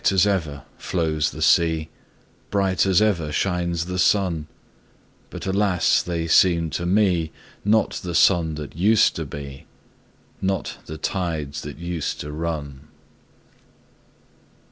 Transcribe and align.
Bright 0.01 0.11
as 0.13 0.25
ever 0.25 0.63
flows 0.79 1.29
the 1.29 1.43
sea, 1.43 1.89
Bright 2.49 2.87
as 2.87 3.03
ever 3.03 3.31
shines 3.31 3.85
the 3.85 3.99
sun, 3.99 4.47
But 5.29 5.45
alas! 5.45 6.01
they 6.01 6.25
seem 6.25 6.71
to 6.71 6.87
me 6.87 7.31
Not 7.63 7.91
the 8.03 8.15
sun 8.15 8.55
that 8.55 8.75
used 8.75 9.15
to 9.17 9.27
be, 9.27 9.67
Not 10.41 10.79
the 10.87 10.97
tides 10.97 11.61
that 11.61 11.77
used 11.77 12.19
to 12.21 12.31
run. 12.31 12.87